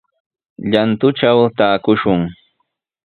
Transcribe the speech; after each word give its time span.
Llantutraw 0.69 1.39
taakushun. 1.57 2.21